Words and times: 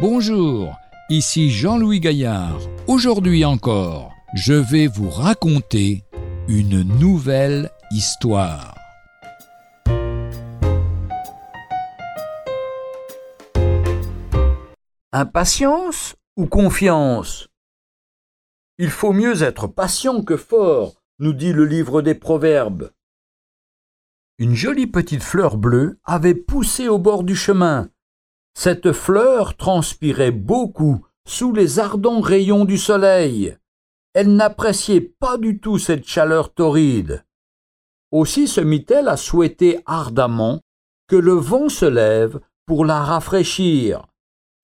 Bonjour, 0.00 0.78
ici 1.10 1.50
Jean-Louis 1.50 2.00
Gaillard. 2.00 2.58
Aujourd'hui 2.86 3.44
encore, 3.44 4.14
je 4.32 4.54
vais 4.54 4.86
vous 4.86 5.10
raconter 5.10 6.04
une 6.48 6.82
nouvelle 6.98 7.70
histoire. 7.90 8.74
Impatience 15.12 16.16
ou 16.38 16.46
confiance? 16.46 17.48
Il 18.78 18.88
faut 18.88 19.12
mieux 19.12 19.42
être 19.42 19.66
patient 19.66 20.22
que 20.22 20.38
fort, 20.38 20.94
nous 21.18 21.34
dit 21.34 21.52
le 21.52 21.66
livre 21.66 22.00
des 22.00 22.14
Proverbes. 22.14 22.90
Une 24.38 24.54
jolie 24.54 24.86
petite 24.86 25.22
fleur 25.22 25.58
bleue 25.58 25.98
avait 26.06 26.34
poussé 26.34 26.88
au 26.88 26.98
bord 26.98 27.22
du 27.22 27.36
chemin. 27.36 27.90
Cette 28.62 28.92
fleur 28.92 29.56
transpirait 29.56 30.32
beaucoup 30.32 31.06
sous 31.26 31.54
les 31.54 31.78
ardents 31.78 32.20
rayons 32.20 32.66
du 32.66 32.76
soleil. 32.76 33.56
Elle 34.12 34.36
n'appréciait 34.36 35.00
pas 35.00 35.38
du 35.38 35.60
tout 35.60 35.78
cette 35.78 36.06
chaleur 36.06 36.52
torride. 36.52 37.24
Aussi 38.10 38.46
se 38.46 38.60
mit-elle 38.60 39.08
à 39.08 39.16
souhaiter 39.16 39.80
ardemment 39.86 40.60
que 41.08 41.16
le 41.16 41.32
vent 41.32 41.70
se 41.70 41.86
lève 41.86 42.38
pour 42.66 42.84
la 42.84 43.00
rafraîchir. 43.02 44.04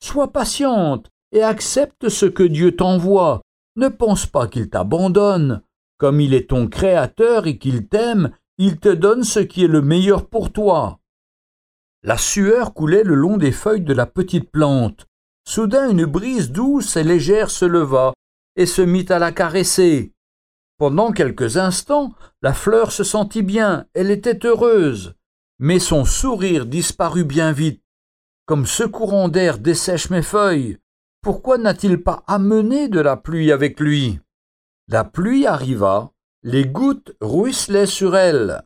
Sois 0.04 0.30
patiente 0.30 1.08
et 1.32 1.42
accepte 1.42 2.10
ce 2.10 2.26
que 2.26 2.42
Dieu 2.42 2.76
t'envoie. 2.76 3.40
Ne 3.76 3.88
pense 3.88 4.26
pas 4.26 4.46
qu'il 4.46 4.68
t'abandonne. 4.68 5.62
Comme 5.96 6.20
il 6.20 6.34
est 6.34 6.50
ton 6.50 6.68
Créateur 6.68 7.46
et 7.46 7.56
qu'il 7.56 7.88
t'aime, 7.88 8.30
il 8.58 8.78
te 8.78 8.90
donne 8.90 9.24
ce 9.24 9.40
qui 9.40 9.64
est 9.64 9.68
le 9.68 9.80
meilleur 9.80 10.28
pour 10.28 10.52
toi. 10.52 11.00
La 12.06 12.16
sueur 12.16 12.72
coulait 12.72 13.02
le 13.02 13.16
long 13.16 13.36
des 13.36 13.50
feuilles 13.50 13.80
de 13.80 13.92
la 13.92 14.06
petite 14.06 14.52
plante. 14.52 15.06
Soudain 15.44 15.90
une 15.90 16.04
brise 16.04 16.52
douce 16.52 16.96
et 16.96 17.02
légère 17.02 17.50
se 17.50 17.64
leva 17.64 18.12
et 18.54 18.66
se 18.66 18.80
mit 18.80 19.06
à 19.08 19.18
la 19.18 19.32
caresser. 19.32 20.12
Pendant 20.78 21.10
quelques 21.10 21.56
instants, 21.56 22.14
la 22.42 22.54
fleur 22.54 22.92
se 22.92 23.02
sentit 23.02 23.42
bien, 23.42 23.86
elle 23.92 24.12
était 24.12 24.46
heureuse, 24.46 25.14
mais 25.58 25.80
son 25.80 26.04
sourire 26.04 26.66
disparut 26.66 27.24
bien 27.24 27.50
vite. 27.50 27.82
Comme 28.44 28.66
ce 28.66 28.84
courant 28.84 29.28
d'air 29.28 29.58
dessèche 29.58 30.08
mes 30.08 30.22
feuilles, 30.22 30.78
pourquoi 31.22 31.58
n'a-t-il 31.58 32.04
pas 32.04 32.22
amené 32.28 32.86
de 32.86 33.00
la 33.00 33.16
pluie 33.16 33.50
avec 33.50 33.80
lui? 33.80 34.20
La 34.86 35.02
pluie 35.02 35.44
arriva, 35.44 36.12
les 36.44 36.66
gouttes 36.66 37.16
ruisselaient 37.20 37.84
sur 37.86 38.16
elle. 38.16 38.62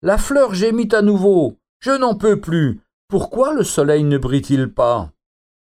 La 0.00 0.16
fleur 0.16 0.54
gémit 0.54 0.94
à 0.94 1.02
nouveau. 1.02 1.57
Je 1.80 1.92
n'en 1.92 2.14
peux 2.14 2.40
plus. 2.40 2.80
Pourquoi 3.08 3.54
le 3.54 3.64
soleil 3.64 4.04
ne 4.04 4.18
brille-t-il 4.18 4.72
pas? 4.72 5.12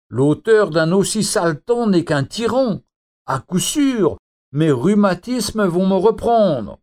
L'auteur 0.09 0.69
d'un 0.69 0.91
aussi 0.91 1.27
temps 1.65 1.87
n'est 1.87 2.05
qu'un 2.05 2.23
tyran. 2.23 2.81
À 3.25 3.39
coup 3.39 3.59
sûr, 3.59 4.17
mes 4.51 4.71
rhumatismes 4.71 5.65
vont 5.65 5.87
me 5.87 5.95
reprendre. 5.95 6.79